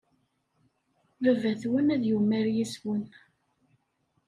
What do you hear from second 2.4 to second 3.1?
yes-wen.